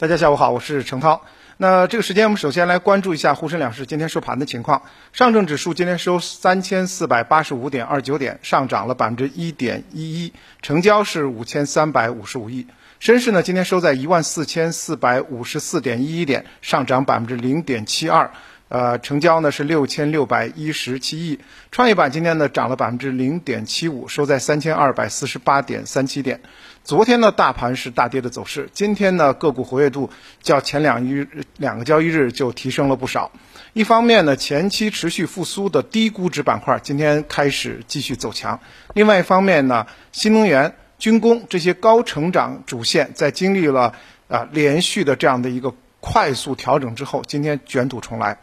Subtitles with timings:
[0.00, 1.26] 大家下午好，我是程涛。
[1.58, 4.80] 那这个时间，我们首先来关注一下沪深两市今天收盘的情况。
[5.12, 10.32] 上证指数今天收三千四百八十五点二九点，上涨了百分之一点一一，
[10.62, 12.66] 成交是五千三百五十五亿。
[12.98, 18.30] 深市呢，今天收在一万四千四百五十四点一一点，上涨百分之零点七二。
[18.70, 21.40] 呃，成交呢是六千六百一十七亿，
[21.72, 26.40] 创业板今天呢涨了百分之零点七五，收在三千二百四十八点三七点。
[26.82, 30.10] 昨天呢大盘是大跌的走势，今天呢个股活跃度
[30.42, 33.30] 较前两一日两个交易日就提升了不少。
[33.74, 38.58] 一方面呢，前期持续复苏的低估值板块今天开始继续走强；
[38.94, 43.94] 另外一方面呢，新能源、军工这些高成长主线在经历了
[44.26, 48.38] 啊连续的这样的一个快速调整之后，今天卷土重来。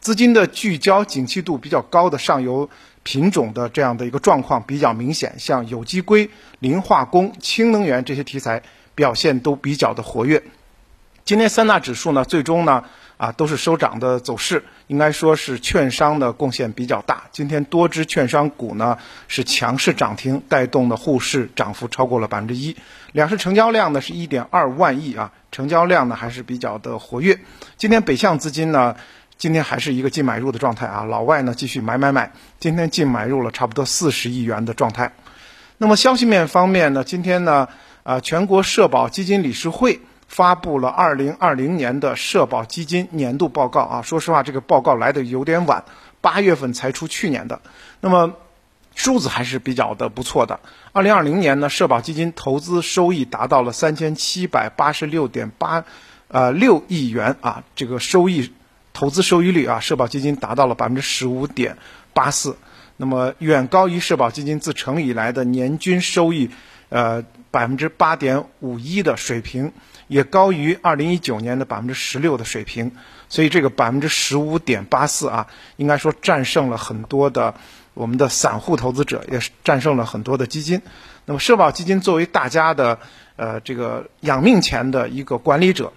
[0.00, 2.68] 资金的聚焦、景气度比较高的上游
[3.02, 8.62] 品种的这样的一个状况比较明显，像有机硅、磷化工、氢能源这些题材
[8.94, 10.42] 表现都比较的活跃。
[11.24, 12.84] 今天三大指数呢，最终呢
[13.16, 17.24] 啊都是收涨的走势，应该说是券商的贡献比较大。
[17.32, 22.76] 今天多只券商股呢是强势涨停，带动的沪市涨幅超过了百分之一。
[23.10, 27.40] 两市成交量呢是一点二万亿啊，成交量呢还是比较的活跃。
[27.76, 28.94] 今天北向资金呢。
[29.38, 35.12] 今天还是一个净买入的状态啊，老外呢继续买买买，今天净买入了差不多四十亿元的状态。
[35.78, 37.68] 那么消息面方面呢，今天呢，
[38.02, 44.00] 啊，全国社保基金理事会发布了二零二零年的社保基金年度报告啊。
[44.00, 45.84] 说实话，这个报告来的有点晚，
[46.22, 47.60] 八月份才出去年的。
[48.00, 48.32] 那么
[48.94, 50.60] 数字还是比较的不错的。
[50.92, 55.84] 二零二零年呢，社保基金投资收益达到了三千七百八十六点八
[56.28, 58.50] 呃六亿元啊，这个收益。
[58.96, 61.76] 投资收益率啊，社保基金达到了百分之十五点
[62.14, 62.56] 八四，
[62.96, 66.48] 那么远高于社保基金自成立以来的年均收益，
[66.88, 69.70] 呃百分之八点五一的水平，
[70.08, 72.90] 也高于二零一九年的百分之十六的水平。
[73.28, 77.54] 所以这个百分之十五点八四啊，应该说战胜了很多的
[77.92, 80.80] 我们的散户投资者，也是战胜了很多的基金。
[81.26, 82.98] 那么社保基金作为大家的
[83.36, 85.92] 呃这个养命钱的一个管理者。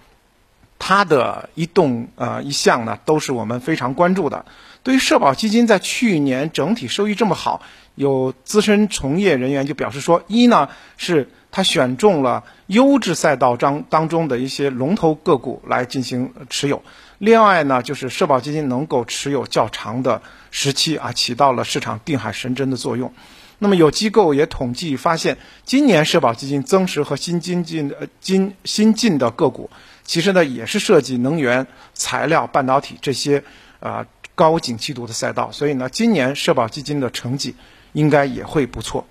[0.89, 4.43] 它的一动呃一项呢，都是我们非常关注的。
[4.81, 7.61] 对于社保基金在去年整体收益这么好，
[7.93, 10.67] 有资深从业人员就表示说：一呢
[10.97, 16.81] 是他选中了优质赛道当当中的一些龙头个股来进行持有；
[17.19, 23.13] 另外呢，就是社保基金能够持有较长的时期啊，起到了市场定海神针的作用。
[23.59, 29.69] 那么有机构也统计发现，今年社保基金增持和新进进呃新新进的个股。
[30.09, 33.43] 其实呢，也是涉及能源、材料、半导体这些
[33.79, 37.55] 啊高景气度的赛道，所以呢，今年社保基金的成绩
[37.93, 39.05] 应该也会不错。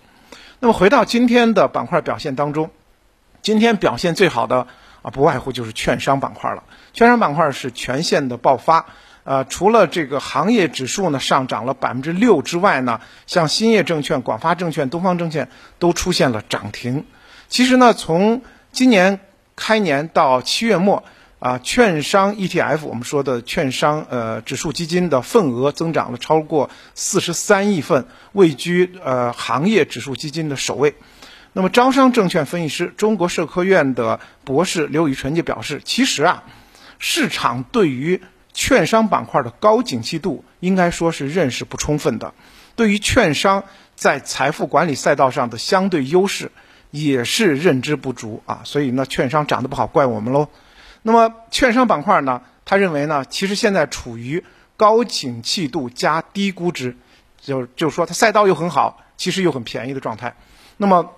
[0.59, 2.71] 那么回到今天的板块表现当中，
[3.43, 4.67] 今天表现最好的
[5.03, 6.65] 啊，不外乎就是券商板块了。
[6.93, 8.87] 券商板块是全线的爆发，
[9.23, 15.49] 呃，除了这个行业指数呢上涨了百分之六之外呢，像兴业证券、广发证券、东方证券
[15.79, 17.05] 都出现了涨停。
[17.47, 18.43] 其实呢，从
[18.73, 19.21] 今年。
[19.59, 21.03] 开年到七月末，
[21.41, 30.95] 啊，券商 ETF 我们说的券商呃指数基金的份额增长了超过四十三亿份，位居呃行业指数基金的首位。
[31.53, 36.45] 那么招商证券分析师、中国社科院的博士刘宇纯就表示，其实啊，
[37.01, 38.23] 市场对于
[38.55, 42.33] 券商板块的高景气度应该说是认识不充分的，
[42.77, 43.65] 对于券商
[43.97, 46.53] 在财富管理赛道上的相对优势。
[46.91, 50.49] 也是认知不足啊，所以呢，券商涨得不好，怪我们喽。
[51.03, 54.45] 那么，券商板块呢，他认为呢，其实现在处于
[54.77, 56.97] 高景气度加低估值，
[57.41, 60.35] 就就是说它赛道又很好，其实又很便宜的状态。
[60.77, 61.13] 那么，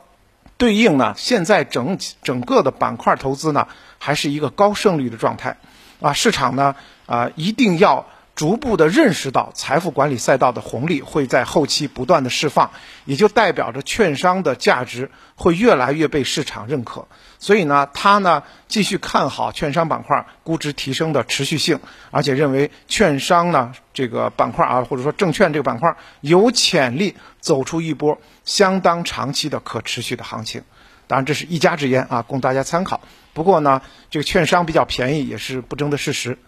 [0.56, 5.56] 对应呢，现在整整个的板块投资呢，还是一个高胜率的状态
[6.00, 6.12] 啊。
[6.12, 6.74] 市场呢，
[7.06, 8.06] 啊，一定要。
[8.36, 12.70] 逐步的认识到财富管理赛道的红利会在后期不断的释放，
[13.04, 17.06] 也就代表着券商的价值会越来越被市场认可。
[17.38, 30.62] 所以呢，他呢继续看好券商板块估值提升的持续性，而且认为券商呢这个板块啊，或者说证券这个板块有潜力走出一波相当长期的可持续的行情。
[31.06, 33.00] 当然，这是一家之言啊，供大家参考。
[33.34, 36.38] 不过呢，这个券商比较便宜也是不争的事实。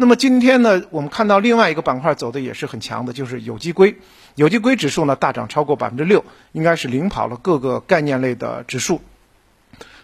[0.00, 3.98] 那么今天呢，我们看到另外一个板块走的也是很强的，就是有机硅。
[4.34, 9.02] 有机硅指数呢大涨超过百分之六，应该是领跑了各个概念类的指数。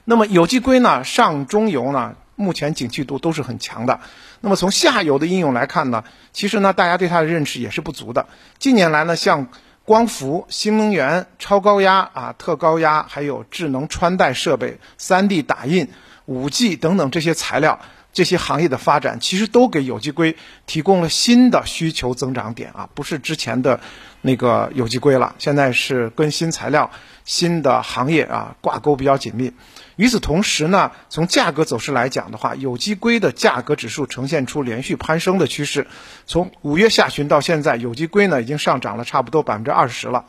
[0.04, 4.00] 那么有机硅呢，上中游呢，目前景气度都是很强的。
[4.42, 8.26] 那么从下游的应用来看呢，其实呢，大家对它的认识也是不足的。
[8.58, 9.48] 近年来呢，像
[9.86, 15.88] 光伏、新能源、超高压啊、特高压，还有智能穿戴设备、3D 打印。
[16.26, 17.78] 五 G 等等这些材料。
[18.16, 23.78] 这些行业的发展其实都给有机硅提供了新的需求增长点啊，不是之前的
[24.22, 26.90] 那个有机硅了，现在是跟新材料、
[27.26, 29.52] 新的行业啊挂钩比较紧密。
[29.96, 35.86] 与此同时呢，从价格走势来讲的话，有机硅的价格指数呈现出连续攀升的趋势。
[36.24, 40.24] 从五月下旬到现在，有机硅呢已经上涨了差不多百分之二十了。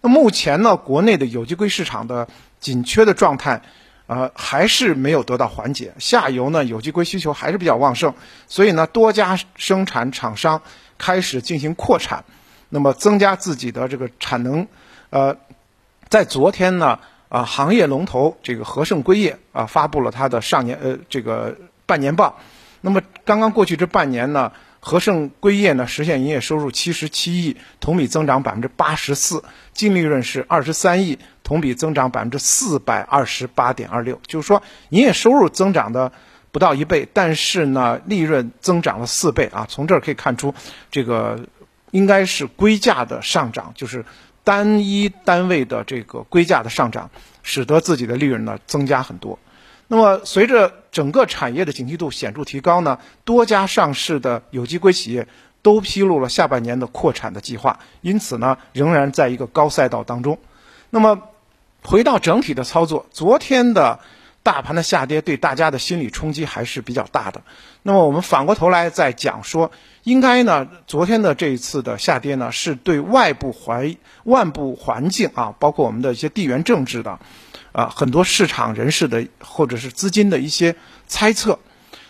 [0.00, 2.28] 那目前呢，国内的有机硅市场的
[2.60, 3.62] 紧缺的状态。
[4.14, 5.94] 呃，还是没有得到缓解。
[5.98, 8.12] 下游呢，有机硅需求还是比较旺盛，
[8.46, 10.60] 所以呢，多家生产厂商
[10.98, 12.24] 开始进行扩产，
[12.68, 14.66] 那么增加自己的这个产能。
[15.10, 15.36] 呃，
[16.10, 16.98] 在昨天呢，
[17.30, 21.56] 啊，行业龙头这个和盛硅业啊，发布了它的上年呃这个
[21.86, 22.38] 半年报。
[22.82, 24.52] 那么刚刚过去这半年呢。
[24.84, 31.20] 和盛硅业呢实现营业收入七十七亿，同比增长百分之八十四，净利润是二十三亿，
[31.52, 34.18] 同比增长百分之四百二十八点二六。
[34.26, 36.10] 就是说，营业收入增长的
[36.50, 39.66] 不到一倍，但是呢，利润增长了四倍啊！
[39.68, 40.54] 从这儿可以看出，
[40.90, 41.38] 这个
[41.90, 44.02] 应该是硅价的上涨，就是
[44.44, 47.10] 单一单位的这个硅价的上涨，
[47.42, 49.38] 使得自己的利润呢增加很多。
[49.88, 55.28] 那么，随着整个产业的景气度显著提高呢，多家上市的有机硅企业
[55.60, 60.38] 都披露了下半年的扩产的计划，因此呢，仍然在一个高赛道当中。
[60.90, 61.22] 那么，
[61.82, 64.00] 回到整体的操作，昨天的
[64.42, 67.42] 大盘的下跌对大家的心理冲击还是比较大的。
[67.82, 69.70] 那么，我们反过头来再讲说，
[70.04, 77.18] 应该呢，昨天的这一次的下跌呢，是对外部环外部环境啊，包括我们的一些地缘政治的。
[77.72, 80.76] 啊，很多市场人士的或者是资金的一些
[81.06, 81.58] 猜测，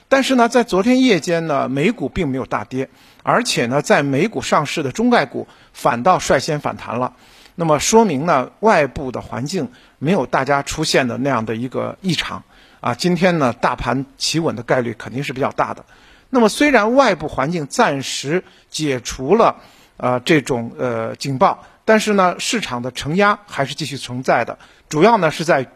[0.08, 2.90] 但是呢，在昨天夜间呢，美股并没有大跌，
[3.22, 7.14] 而且呢，在美股上市的中概股反倒率先反弹了。
[7.54, 12.42] 那么说明呢，外部的环境没有大家出现的那样的一个异常
[12.80, 12.94] 啊。
[12.94, 15.84] 今天呢，大盘企稳的概率肯定是比较大的。
[16.30, 19.56] 那么虽然外部环境暂时解除了
[19.96, 21.64] 呃这种呃警报。
[21.84, 24.56] 但是呢，市场的承压还是继续存在的，
[24.88, 25.66] 主要呢是在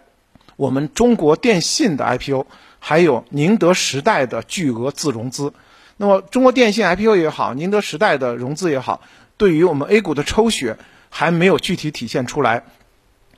[0.55, 2.47] 我们中国电信的 IPO，
[2.79, 5.53] 还有宁德时代的巨额自融资。
[5.97, 9.03] 那么中国电信 IPO 也好，宁德时代的融资也好，
[9.37, 10.79] 对于我们 A 股的抽血
[11.11, 12.65] 还没有具体体现出来。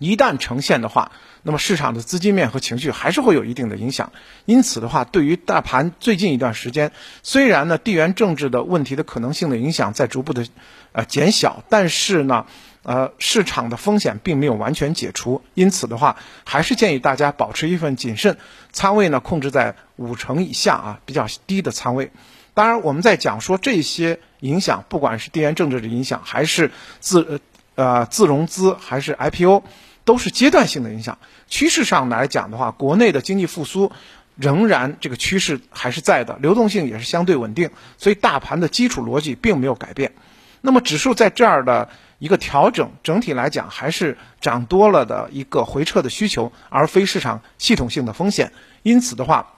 [0.00, 1.10] 一旦呈现的话，
[1.42, 4.12] 那么市场的资金面和情绪还是会有一定的影响。
[4.44, 6.92] 因此的话，对于大盘最近一段时间，
[7.24, 10.46] 虽然呢地缘政治的问题的可能性的影响在逐步的
[10.92, 12.46] 呃减小，但是呢，
[12.84, 15.42] 呃市场的风险并没有完全解除。
[15.54, 18.38] 因此的话，还是建议大家保持一份谨慎，
[18.70, 22.12] 仓位呢控制在五成以下啊，比较低的仓位。
[22.54, 26.70] 当然，我们在讲说这些影响，不管是地缘政治的影响，还是
[27.00, 27.40] 自
[27.78, 29.62] 呃自融资，还是 IPO。
[30.04, 33.92] 都是阶段性的影响，趋势上来讲的话，国内的经济复苏
[34.36, 40.14] 仍然这个趋势还是在的，流动性也是相对稳定，所以大盘的基础逻辑并没有改变。
[40.62, 41.90] 那么指数在这儿的
[42.20, 48.50] 一个调整，整体来讲还是涨多了的一个回撤的需求，而非市场系统性的风险。
[48.82, 49.56] 因此的话，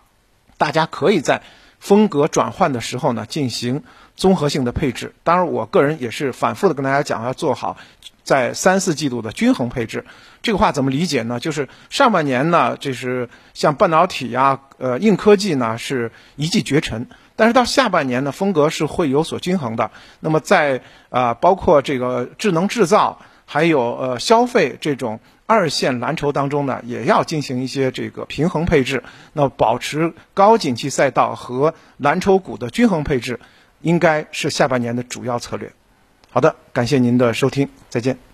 [0.58, 1.42] 大家可以在
[1.78, 3.84] 风格转换的时候呢进行
[4.16, 5.14] 综合性的配置。
[5.22, 7.76] 当然，我个人也是反复的跟大家讲，要做好。
[8.30, 10.04] 在三四季度的均衡配置，
[10.40, 11.40] 这个话怎么理解呢？
[11.40, 19.90] 就是上半年呢，这是像半导体呀、呃硬科技呢是一骑绝尘，但是到下半年呢，风格是会有所均衡的。
[20.20, 29.02] 那么在啊，包括这个智能制造，还有呃消费这种二线蓝筹当中呢，也要进行一些这个平衡配置。
[29.32, 33.40] 那保持高景气赛道和蓝筹股的均衡配置，
[33.80, 35.72] 应该是下半年的主要策略。
[36.32, 38.29] 好的，感谢您的收听，再见。